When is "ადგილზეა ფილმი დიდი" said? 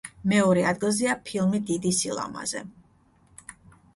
0.69-1.91